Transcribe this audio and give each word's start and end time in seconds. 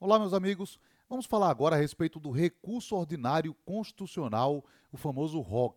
Olá, 0.00 0.18
meus 0.18 0.34
amigos. 0.34 0.78
Vamos 1.08 1.24
falar 1.24 1.48
agora 1.48 1.76
a 1.76 1.78
respeito 1.78 2.18
do 2.18 2.32
recurso 2.32 2.96
ordinário 2.96 3.54
constitucional, 3.64 4.64
o 4.92 4.96
famoso 4.96 5.40
ROC. 5.40 5.76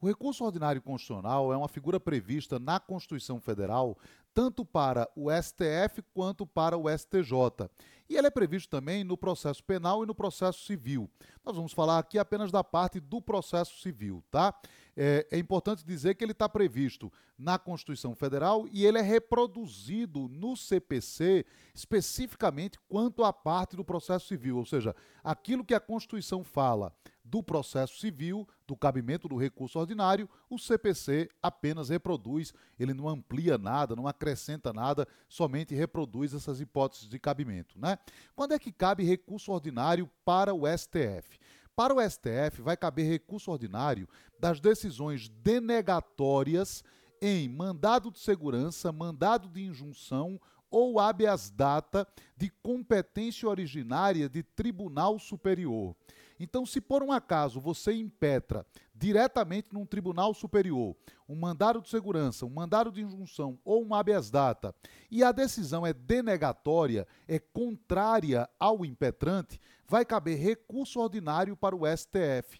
O 0.00 0.08
recurso 0.08 0.44
ordinário 0.44 0.80
constitucional 0.80 1.52
é 1.52 1.56
uma 1.56 1.68
figura 1.68 2.00
prevista 2.00 2.58
na 2.58 2.80
Constituição 2.80 3.38
Federal 3.38 3.98
tanto 4.34 4.64
para 4.64 5.08
o 5.16 5.28
STF 5.30 6.02
quanto 6.14 6.46
para 6.46 6.76
o 6.76 6.88
STJ. 6.88 7.68
E 8.08 8.16
ele 8.16 8.26
é 8.26 8.30
previsto 8.30 8.68
também 8.68 9.04
no 9.04 9.16
processo 9.16 9.62
penal 9.62 10.02
e 10.02 10.06
no 10.06 10.14
processo 10.14 10.64
civil. 10.64 11.08
Nós 11.44 11.54
vamos 11.54 11.72
falar 11.72 11.98
aqui 11.98 12.18
apenas 12.18 12.50
da 12.50 12.64
parte 12.64 12.98
do 12.98 13.22
processo 13.22 13.78
civil, 13.78 14.22
tá? 14.30 14.52
É, 14.96 15.26
é 15.30 15.38
importante 15.38 15.84
dizer 15.84 16.16
que 16.16 16.24
ele 16.24 16.32
está 16.32 16.48
previsto 16.48 17.12
na 17.38 17.58
Constituição 17.58 18.14
Federal 18.14 18.66
e 18.72 18.84
ele 18.84 18.98
é 18.98 19.02
reproduzido 19.02 20.28
no 20.28 20.56
CPC 20.56 21.46
especificamente 21.74 22.78
quanto 22.88 23.22
à 23.22 23.32
parte 23.32 23.76
do 23.76 23.84
processo 23.84 24.26
civil, 24.26 24.58
ou 24.58 24.66
seja, 24.66 24.94
aquilo 25.22 25.64
que 25.64 25.72
a 25.72 25.80
Constituição 25.80 26.42
fala 26.42 26.92
do 27.24 27.42
processo 27.42 27.98
civil, 27.98 28.48
do 28.66 28.76
cabimento 28.76 29.28
do 29.28 29.36
recurso 29.36 29.78
ordinário, 29.78 30.28
o 30.48 30.58
CPC 30.58 31.28
apenas 31.42 31.88
reproduz, 31.88 32.52
ele 32.78 32.94
não 32.94 33.08
amplia 33.08 33.56
nada, 33.58 33.94
não 33.94 34.06
acrescenta 34.06 34.72
nada, 34.72 35.06
somente 35.28 35.74
reproduz 35.74 36.34
essas 36.34 36.60
hipóteses 36.60 37.08
de 37.08 37.18
cabimento. 37.18 37.78
Né? 37.78 37.98
Quando 38.34 38.52
é 38.52 38.58
que 38.58 38.72
cabe 38.72 39.04
recurso 39.04 39.52
ordinário 39.52 40.10
para 40.24 40.54
o 40.54 40.62
STF? 40.66 41.38
Para 41.76 41.94
o 41.94 42.00
STF, 42.00 42.60
vai 42.62 42.76
caber 42.76 43.08
recurso 43.08 43.50
ordinário 43.50 44.08
das 44.38 44.60
decisões 44.60 45.28
denegatórias 45.28 46.84
em 47.22 47.48
mandado 47.48 48.10
de 48.10 48.18
segurança, 48.18 48.90
mandado 48.90 49.48
de 49.48 49.62
injunção 49.62 50.40
ou 50.70 51.00
habeas 51.00 51.50
data 51.50 52.06
de 52.36 52.50
competência 52.62 53.48
originária 53.48 54.28
de 54.28 54.42
tribunal 54.42 55.18
superior. 55.18 55.94
Então, 56.42 56.64
se 56.64 56.80
por 56.80 57.02
um 57.02 57.12
acaso 57.12 57.60
você 57.60 57.92
impetra 57.92 58.64
diretamente 58.94 59.74
num 59.74 59.84
tribunal 59.84 60.32
superior 60.32 60.96
um 61.28 61.36
mandado 61.36 61.82
de 61.82 61.90
segurança, 61.90 62.46
um 62.46 62.50
mandado 62.50 62.90
de 62.90 63.02
injunção 63.02 63.58
ou 63.62 63.84
um 63.84 63.94
habeas 63.94 64.30
data 64.30 64.74
e 65.10 65.22
a 65.22 65.32
decisão 65.32 65.86
é 65.86 65.92
denegatória, 65.92 67.06
é 67.28 67.38
contrária 67.38 68.48
ao 68.58 68.86
impetrante, 68.86 69.60
vai 69.86 70.02
caber 70.02 70.38
recurso 70.38 70.98
ordinário 70.98 71.54
para 71.54 71.76
o 71.76 71.82
STF. 71.86 72.58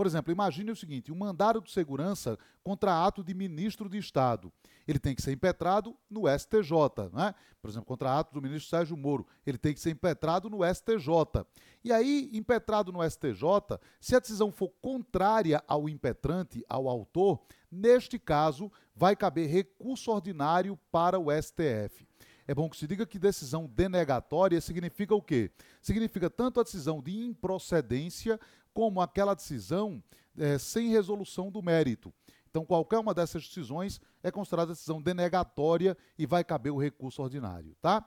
Por 0.00 0.06
exemplo, 0.06 0.32
imagine 0.32 0.70
o 0.70 0.76
seguinte: 0.76 1.12
um 1.12 1.14
mandado 1.14 1.60
de 1.60 1.70
segurança 1.70 2.38
contra 2.64 3.04
ato 3.04 3.22
de 3.22 3.34
ministro 3.34 3.86
de 3.86 3.98
Estado. 3.98 4.50
Ele 4.88 4.98
tem 4.98 5.14
que 5.14 5.20
ser 5.20 5.32
impetrado 5.32 5.94
no 6.08 6.22
STJ. 6.26 7.10
Né? 7.12 7.34
Por 7.60 7.68
exemplo, 7.68 7.84
contra 7.84 8.18
ato 8.18 8.32
do 8.32 8.40
ministro 8.40 8.70
Sérgio 8.70 8.96
Moro. 8.96 9.26
Ele 9.46 9.58
tem 9.58 9.74
que 9.74 9.78
ser 9.78 9.90
impetrado 9.90 10.48
no 10.48 10.60
STJ. 10.64 11.44
E 11.84 11.92
aí, 11.92 12.30
impetrado 12.32 12.90
no 12.90 13.02
STJ, 13.02 13.78
se 14.00 14.16
a 14.16 14.20
decisão 14.20 14.50
for 14.50 14.70
contrária 14.80 15.62
ao 15.68 15.86
impetrante, 15.86 16.64
ao 16.66 16.88
autor, 16.88 17.38
neste 17.70 18.18
caso, 18.18 18.72
vai 18.96 19.14
caber 19.14 19.50
recurso 19.50 20.10
ordinário 20.10 20.78
para 20.90 21.18
o 21.18 21.26
STF. 21.30 22.08
É 22.50 22.54
bom 22.54 22.68
que 22.68 22.76
se 22.76 22.84
diga 22.88 23.06
que 23.06 23.16
decisão 23.16 23.64
denegatória 23.68 24.60
significa 24.60 25.14
o 25.14 25.22
quê? 25.22 25.52
Significa 25.80 26.28
tanto 26.28 26.58
a 26.58 26.64
decisão 26.64 27.00
de 27.00 27.16
improcedência 27.16 28.40
como 28.74 29.00
aquela 29.00 29.34
decisão 29.34 30.02
é, 30.36 30.58
sem 30.58 30.88
resolução 30.88 31.48
do 31.48 31.62
mérito. 31.62 32.12
Então, 32.48 32.66
qualquer 32.66 32.98
uma 32.98 33.14
dessas 33.14 33.46
decisões 33.46 34.00
é 34.20 34.32
considerada 34.32 34.72
decisão 34.72 35.00
denegatória 35.00 35.96
e 36.18 36.26
vai 36.26 36.42
caber 36.42 36.72
o 36.72 36.76
recurso 36.76 37.22
ordinário, 37.22 37.76
tá? 37.80 38.04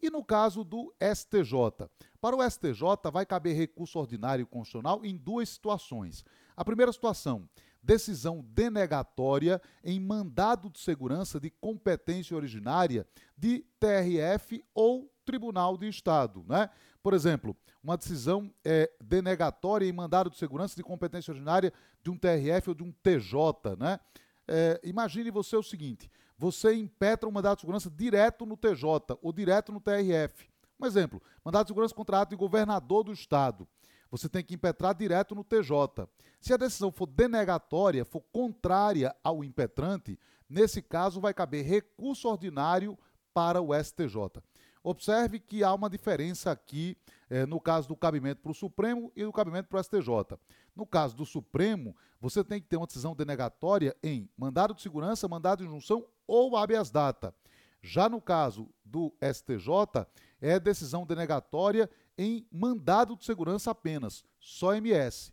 E 0.00 0.08
no 0.08 0.24
caso 0.24 0.64
do 0.64 0.90
STJ? 0.98 1.86
Para 2.18 2.34
o 2.34 2.50
STJ, 2.50 3.10
vai 3.12 3.26
caber 3.26 3.54
recurso 3.54 3.98
ordinário 3.98 4.46
constitucional 4.46 5.04
em 5.04 5.18
duas 5.18 5.50
situações. 5.50 6.24
A 6.56 6.64
primeira 6.64 6.94
situação, 6.94 7.46
decisão 7.82 8.44
denegatória 8.48 9.60
em 9.82 9.98
mandado 9.98 10.70
de 10.70 10.78
segurança 10.78 11.40
de 11.40 11.50
competência 11.50 12.36
originária 12.36 13.06
de 13.36 13.64
TRF 13.80 14.64
ou 14.74 15.12
Tribunal 15.24 15.76
de 15.76 15.88
Estado. 15.88 16.44
Né? 16.48 16.68
Por 17.02 17.14
exemplo, 17.14 17.56
uma 17.82 17.96
decisão 17.96 18.52
é, 18.64 18.90
denegatória 19.02 19.86
em 19.86 19.92
mandado 19.92 20.30
de 20.30 20.36
segurança 20.36 20.76
de 20.76 20.82
competência 20.82 21.32
ordinária 21.32 21.72
de 22.02 22.10
um 22.10 22.16
TRF 22.16 22.68
ou 22.68 22.74
de 22.74 22.82
um 22.82 22.92
TJ. 22.92 23.76
Né? 23.78 23.98
É, 24.46 24.80
imagine 24.84 25.30
você 25.30 25.56
o 25.56 25.62
seguinte: 25.62 26.10
você 26.36 26.74
impetra 26.74 27.28
um 27.28 27.32
mandado 27.32 27.56
de 27.56 27.62
segurança 27.62 27.90
direto 27.90 28.46
no 28.46 28.56
TJ 28.56 29.18
ou 29.20 29.32
direto 29.32 29.72
no 29.72 29.80
TRF. 29.80 30.48
Um 30.80 30.86
exemplo: 30.86 31.22
mandado 31.44 31.64
de 31.64 31.68
segurança 31.68 31.94
contra 31.94 32.20
ato 32.20 32.30
de 32.30 32.36
governador 32.36 33.04
do 33.04 33.12
Estado. 33.12 33.66
Você 34.12 34.28
tem 34.28 34.44
que 34.44 34.54
impetrar 34.54 34.94
direto 34.94 35.34
no 35.34 35.42
TJ. 35.42 36.06
Se 36.38 36.52
a 36.52 36.58
decisão 36.58 36.92
for 36.92 37.06
denegatória, 37.06 38.04
for 38.04 38.20
contrária 38.30 39.16
ao 39.24 39.42
impetrante, 39.42 40.18
nesse 40.46 40.82
caso 40.82 41.18
vai 41.18 41.32
caber 41.32 41.64
recurso 41.64 42.28
ordinário 42.28 42.96
para 43.32 43.62
o 43.62 43.70
STJ. 43.74 44.42
Observe 44.84 45.40
que 45.40 45.64
há 45.64 45.72
uma 45.72 45.88
diferença 45.88 46.50
aqui 46.50 46.94
eh, 47.30 47.46
no 47.46 47.58
caso 47.58 47.88
do 47.88 47.96
cabimento 47.96 48.42
para 48.42 48.52
o 48.52 48.54
Supremo 48.54 49.10
e 49.16 49.24
do 49.24 49.32
cabimento 49.32 49.70
para 49.70 49.80
o 49.80 49.82
STJ. 49.82 50.38
No 50.76 50.84
caso 50.84 51.16
do 51.16 51.24
Supremo, 51.24 51.96
você 52.20 52.44
tem 52.44 52.60
que 52.60 52.66
ter 52.66 52.76
uma 52.76 52.86
decisão 52.86 53.14
denegatória 53.14 53.96
em 54.02 54.28
mandado 54.36 54.74
de 54.74 54.82
segurança, 54.82 55.26
mandado 55.26 55.60
de 55.60 55.64
injunção 55.64 56.04
ou 56.26 56.54
habeas 56.54 56.90
data. 56.90 57.34
Já 57.80 58.10
no 58.10 58.20
caso 58.20 58.68
do 58.84 59.10
STJ, 59.22 60.06
é 60.42 60.58
decisão 60.58 61.06
denegatória 61.06 61.88
em 62.18 62.46
mandado 62.52 63.16
de 63.16 63.24
segurança 63.24 63.70
apenas, 63.70 64.24
só 64.40 64.74
MS. 64.74 65.32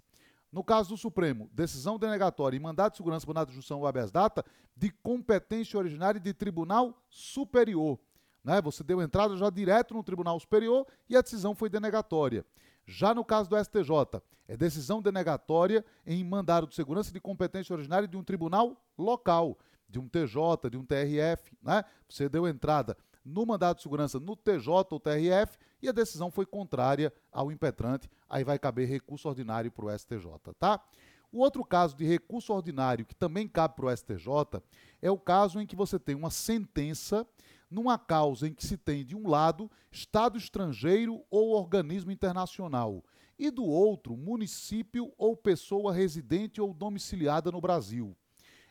No 0.51 0.63
caso 0.63 0.89
do 0.89 0.97
Supremo, 0.97 1.49
decisão 1.51 1.97
denegatória 1.97 2.55
em 2.55 2.59
mandado 2.59 2.91
de 2.91 2.97
segurança, 2.97 3.27
mandado 3.27 3.47
de 3.47 3.53
injunção 3.53 3.79
ou 3.79 3.87
habeas 3.87 4.11
data 4.11 4.45
de 4.75 4.91
competência 4.91 5.77
originária 5.77 6.19
de 6.19 6.33
tribunal 6.33 7.03
superior. 7.09 7.99
Né? 8.43 8.61
Você 8.61 8.83
deu 8.83 9.01
entrada 9.01 9.35
já 9.35 9.49
direto 9.49 9.93
no 9.93 10.03
Tribunal 10.03 10.39
Superior 10.39 10.87
e 11.09 11.17
a 11.17 11.21
decisão 11.21 11.53
foi 11.53 11.69
denegatória. 11.69 12.45
Já 12.85 13.13
no 13.13 13.25
caso 13.25 13.49
do 13.49 13.57
STJ, 13.63 14.21
é 14.47 14.57
decisão 14.57 15.01
denegatória 15.01 15.85
em 16.05 16.23
mandado 16.23 16.65
de 16.65 16.73
segurança 16.73 17.11
de 17.11 17.19
competência 17.19 17.73
originária 17.73 18.07
de 18.07 18.17
um 18.17 18.23
tribunal 18.23 18.81
local, 18.97 19.59
de 19.87 19.99
um 19.99 20.07
TJ, 20.07 20.69
de 20.71 20.77
um 20.77 20.85
TRF. 20.85 21.55
Né? 21.61 21.83
Você 22.07 22.27
deu 22.27 22.47
entrada 22.47 22.97
no 23.23 23.45
mandado 23.45 23.77
de 23.77 23.83
segurança 23.83 24.19
no 24.19 24.35
TJ 24.35 24.87
ou 24.89 24.99
TRF 24.99 25.57
e 25.81 25.89
a 25.89 25.91
decisão 25.91 26.31
foi 26.31 26.45
contrária 26.45 27.13
ao 27.31 27.51
impetrante, 27.51 28.09
aí 28.29 28.43
vai 28.43 28.57
caber 28.57 28.87
recurso 28.87 29.27
ordinário 29.27 29.71
para 29.71 29.85
o 29.85 29.97
STJ, 29.97 30.25
tá? 30.57 30.83
O 31.31 31.39
outro 31.39 31.63
caso 31.63 31.95
de 31.95 32.05
recurso 32.05 32.51
ordinário 32.53 33.05
que 33.05 33.13
também 33.13 33.47
cabe 33.47 33.75
para 33.75 33.85
o 33.85 33.95
STJ 33.95 34.61
é 35.01 35.11
o 35.11 35.17
caso 35.17 35.61
em 35.61 35.67
que 35.67 35.75
você 35.75 35.99
tem 35.99 36.15
uma 36.15 36.31
sentença 36.31 37.25
numa 37.69 37.99
causa 37.99 38.47
em 38.47 38.53
que 38.53 38.65
se 38.65 38.75
tem, 38.75 39.05
de 39.05 39.15
um 39.15 39.27
lado, 39.27 39.69
Estado 39.91 40.37
estrangeiro 40.37 41.23
ou 41.29 41.51
organismo 41.51 42.11
internacional, 42.11 43.03
e 43.37 43.51
do 43.51 43.63
outro, 43.63 44.17
município 44.17 45.13
ou 45.17 45.37
pessoa 45.37 45.93
residente 45.93 46.59
ou 46.59 46.73
domiciliada 46.73 47.51
no 47.51 47.61
Brasil. 47.61 48.17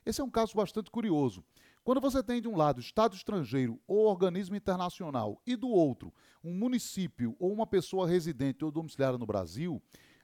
Esse 0.04 0.20
é 0.20 0.24
um 0.24 0.30
caso 0.30 0.54
bastante 0.54 0.90
curioso. 0.90 1.44
Quando 1.88 2.02
você 2.02 2.22
tem, 2.22 2.38
de 2.38 2.46
um 2.46 2.54
lado, 2.54 2.82
Estado 2.82 3.16
estrangeiro 3.16 3.80
ou 3.86 4.04
organismo 4.04 4.54
internacional, 4.54 5.40
e 5.46 5.56
do 5.56 5.70
outro, 5.70 6.12
um 6.44 6.52
município 6.52 7.34
ou 7.38 7.50
uma 7.50 7.66
pessoa 7.66 8.06
residente 8.06 8.62
ou 8.62 8.70
domiciliada 8.70 9.16
no 9.16 9.24
Brasil, 9.24 9.80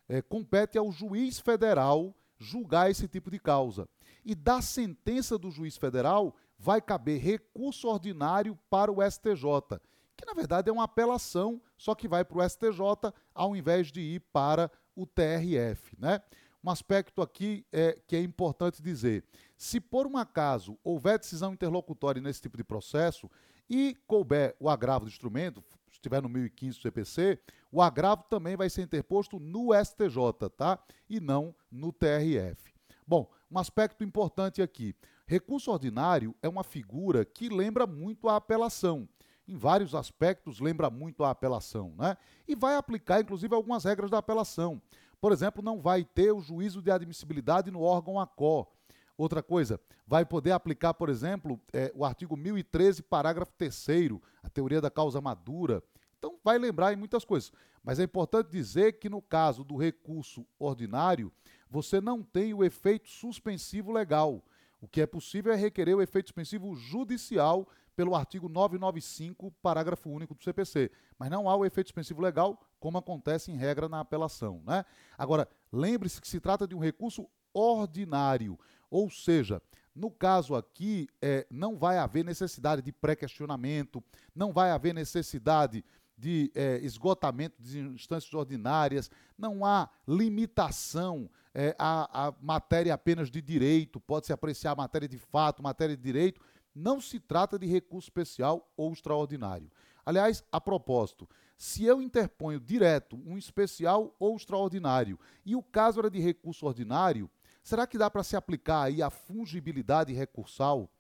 é, 0.07 0.21
compete 0.21 0.77
ao 0.77 0.93
juiz 0.93 1.39
federal 1.39 2.15
julgar 2.37 2.91
esse 2.91 3.09
tipo 3.09 3.31
de 3.31 3.39
causa. 3.39 3.89
E 4.23 4.35
da 4.35 4.61
sentença 4.61 5.39
do 5.39 5.51
juiz 5.51 5.75
federal 5.79 6.37
vai 6.59 6.83
caber 6.83 7.19
recurso 7.19 7.89
ordinário 7.89 8.59
para 8.69 8.93
o 8.93 9.01
STJ, 9.01 9.81
que 10.19 10.27
na 10.27 10.35
verdade 10.35 10.69
é 10.69 10.73
uma 10.73 10.85
apelação, 10.85 11.63
só 11.79 11.95
que 11.95 12.07
vai 12.07 12.27
para 12.27 12.45
o 12.45 12.47
STJ 12.47 13.11
ao 13.35 13.57
invés 13.57 13.91
de 13.91 14.03
ir 14.03 14.21
para 14.35 14.71
o 14.95 15.07
TRF. 15.07 15.97
Né? 15.99 16.21
Um 16.65 16.71
aspecto 16.71 17.21
aqui 17.21 17.67
é, 17.71 18.01
que 18.07 18.17
é 18.17 18.23
importante 18.23 18.81
dizer: 18.81 19.23
se 19.55 19.79
por 19.79 20.07
um 20.07 20.17
acaso 20.17 20.79
houver 20.83 21.19
decisão 21.19 21.53
interlocutória 21.53 22.23
nesse 22.23 22.41
tipo 22.41 22.57
de 22.57 22.65
processo 22.65 23.31
e 23.69 23.95
couber 24.07 24.57
o 24.59 24.71
agravo 24.71 25.05
do 25.05 25.11
instrumento, 25.11 25.63
estiver 25.93 26.23
no 26.23 26.29
1015 26.29 26.79
do 26.79 26.83
CPC, 26.83 27.39
o 27.71 27.83
agravo 27.83 28.25
também 28.31 28.57
vai 28.57 28.71
ser 28.71 28.81
interposto 28.81 29.39
no 29.39 29.75
STJ, 29.75 30.49
tá? 30.57 30.79
E 31.09 31.21
não 31.21 31.55
no 31.71 31.93
TRF. 31.93 32.73
Bom, 33.07 33.31
um 33.51 33.59
aspecto 33.59 34.03
importante 34.03 34.63
aqui: 34.63 34.97
recurso 35.27 35.71
ordinário 35.71 36.35
é 36.41 36.49
uma 36.49 36.65
figura 36.65 37.27
que 37.27 37.51
lembra 37.51 37.87
muito 37.87 38.27
a 38.27 38.37
apelação. 38.37 39.07
Em 39.47 39.55
vários 39.55 39.95
aspectos, 39.95 40.59
lembra 40.59 40.89
muito 40.89 41.23
a 41.23 41.29
apelação, 41.29 41.95
né? 41.99 42.17
E 42.49 42.55
vai 42.55 42.77
aplicar, 42.77 43.21
inclusive, 43.21 43.55
algumas 43.55 43.85
regras 43.85 44.11
da 44.11 44.17
apelação. 44.17 44.81
Por 45.25 45.33
exemplo, 45.33 45.63
não 45.63 45.81
vai 45.81 46.05
ter 46.05 46.33
o 46.33 46.43
juízo 46.43 46.83
de 46.83 46.91
admissibilidade 46.91 47.71
no 47.71 47.81
órgão 47.81 48.21
ACO. 48.21 48.69
Outra 49.17 49.43
coisa, 49.43 49.81
vai 50.07 50.23
poder 50.23 50.53
aplicar, 50.53 50.93
por 50.93 51.09
exemplo, 51.09 51.59
é, 51.73 51.91
o 51.95 52.05
artigo 52.05 52.37
1013, 52.37 53.03
parágrafo 53.03 53.51
3, 53.57 54.21
a 54.43 54.51
teoria 54.51 54.83
da 54.83 54.91
causa 54.91 55.23
madura. 55.23 55.83
Então, 56.19 56.39
vai 56.45 56.59
lembrar 56.59 56.93
em 56.93 56.97
muitas 56.97 57.25
coisas. 57.25 57.51
Mas 57.83 57.99
é 57.99 58.03
importante 58.03 58.51
dizer 58.51 58.99
que 58.99 59.09
no 59.09 59.23
caso 59.23 59.65
do 59.65 59.79
recurso 59.79 60.47
ordinário, 60.59 61.33
você 61.71 62.03
não 62.03 62.23
tem 62.23 62.53
o 62.53 62.63
efeito 62.63 63.09
suspensivo 63.09 63.93
legal. 63.93 64.45
O 64.79 64.87
que 64.87 65.01
é 65.01 65.07
possível 65.07 65.55
é 65.55 65.57
requerer 65.57 65.97
o 65.97 66.03
efeito 66.03 66.29
suspensivo 66.29 66.77
judicial 66.77 67.67
pelo 67.97 68.15
artigo 68.15 68.49
995, 68.49 69.51
parágrafo 69.63 70.11
único 70.11 70.35
do 70.35 70.43
CPC. 70.43 70.91
Mas 71.19 71.31
não 71.31 71.49
há 71.49 71.57
o 71.57 71.65
efeito 71.65 71.89
suspensivo 71.89 72.21
legal, 72.21 72.61
como 72.79 72.99
acontece 72.99 73.51
em 73.51 73.57
regra 73.57 73.89
na 73.89 74.01
apelação. 74.01 74.63
Né? 74.67 74.85
Agora, 75.17 75.49
lembre-se 75.73 76.21
que 76.21 76.29
se 76.29 76.41
trata 76.41 76.67
de 76.67 76.75
um 76.75 76.79
recurso 76.79 77.29
ordinário, 77.53 78.59
ou 78.91 79.09
seja, 79.11 79.63
no 79.95 80.11
caso 80.11 80.57
aqui, 80.57 81.09
é, 81.23 81.47
não 81.49 81.77
vai 81.77 81.99
haver 81.99 82.25
necessidade 82.25 82.83
de 82.83 82.93
pré-questionamento, 82.93 84.03
não 84.35 84.53
vai 84.53 84.73
haver 84.73 84.93
necessidade 84.93 85.85
de 86.17 86.51
é, 86.55 86.79
esgotamento 86.79 87.61
de 87.61 87.79
instâncias 87.81 88.33
ordinárias, 88.35 89.11
não 89.37 89.65
há 89.65 89.89
limitação 90.07 91.31
é, 91.53 91.75
à, 91.79 92.29
à 92.29 92.35
matéria 92.41 92.95
apenas 92.95 93.31
de 93.31 93.41
direito, 93.41 94.01
pode-se 94.01 94.33
apreciar 94.33 94.77
matéria 94.77 95.09
de 95.09 95.19
fato, 95.19 95.63
matéria 95.63 95.97
de 95.97 96.03
direito, 96.03 96.41
não 96.75 97.01
se 97.01 97.21
trata 97.21 97.59
de 97.59 97.67
recurso 97.67 98.09
especial 98.09 98.71
ou 98.77 98.93
extraordinário. 98.93 99.71
Aliás, 100.05 100.45
a 100.51 100.61
propósito, 100.61 101.29
se 101.57 101.85
eu 101.85 102.03
interponho 102.03 102.61
direto 102.61 103.17
um 103.25 103.39
especial 103.39 104.15
ou 104.19 104.37
extraordinário 104.37 105.19
e 105.45 105.55
o 105.55 105.63
caso 105.63 106.01
era 106.01 106.11
de 106.11 106.19
recurso 106.19 106.67
ordinário, 106.67 107.31
será 107.63 107.87
que 107.87 107.97
dá 107.97 108.11
para 108.11 108.23
se 108.23 108.37
aplicar 108.37 108.83
aí 108.83 109.03
a 109.03 109.09
fungibilidade 109.11 110.13
recursal? 110.13 110.91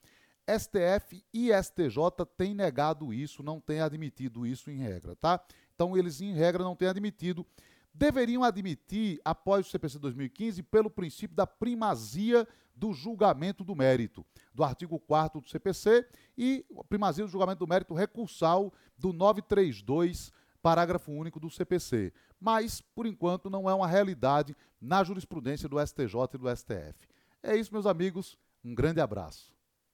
STF 0.46 1.24
e 1.32 1.50
STJ 1.50 2.26
têm 2.36 2.54
negado 2.54 3.12
isso, 3.12 3.42
não 3.42 3.60
têm 3.60 3.80
admitido 3.80 4.46
isso 4.46 4.70
em 4.70 4.78
regra, 4.78 5.16
tá? 5.16 5.42
Então 5.74 5.96
eles 5.96 6.20
em 6.20 6.34
regra 6.34 6.62
não 6.62 6.76
têm 6.76 6.88
admitido 6.88 7.46
deveriam 7.94 8.42
admitir, 8.42 9.20
após 9.24 9.66
o 9.66 9.70
CPC 9.70 9.98
2015, 10.00 10.62
pelo 10.64 10.90
princípio 10.90 11.36
da 11.36 11.46
primazia 11.46 12.46
do 12.74 12.92
julgamento 12.92 13.62
do 13.64 13.74
mérito, 13.74 14.24
do 14.52 14.64
artigo 14.64 14.98
4 14.98 15.40
do 15.40 15.48
CPC, 15.48 16.06
e 16.36 16.64
primazia 16.88 17.24
do 17.24 17.30
julgamento 17.30 17.60
do 17.60 17.68
mérito 17.68 17.94
recursal 17.94 18.72
do 18.98 19.12
932, 19.12 20.32
parágrafo 20.62 21.12
único 21.12 21.38
do 21.38 21.50
CPC. 21.50 22.12
Mas, 22.40 22.80
por 22.80 23.06
enquanto, 23.06 23.48
não 23.48 23.68
é 23.68 23.74
uma 23.74 23.86
realidade 23.86 24.56
na 24.80 25.04
jurisprudência 25.04 25.68
do 25.68 25.78
STJ 25.78 26.34
e 26.34 26.38
do 26.38 26.56
STF. 26.56 27.08
É 27.42 27.56
isso, 27.56 27.72
meus 27.72 27.86
amigos. 27.86 28.38
Um 28.64 28.74
grande 28.74 29.00
abraço. 29.00 29.52